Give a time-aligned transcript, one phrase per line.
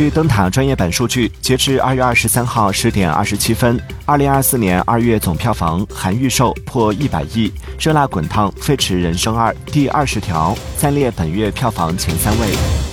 [0.00, 12.89] 据灯塔专业版数据截至二月二十三号十点二十七分二零二四年二月总票房含预售破一百亿热辣滚烫飞驰人生二第二十条暂列本月票房前三位。